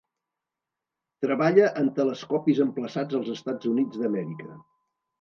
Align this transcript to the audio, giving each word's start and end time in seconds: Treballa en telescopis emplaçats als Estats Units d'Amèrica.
Treballa 1.25 1.69
en 1.83 1.93
telescopis 2.01 2.65
emplaçats 2.69 3.23
als 3.23 3.33
Estats 3.39 3.73
Units 3.77 4.03
d'Amèrica. 4.05 4.53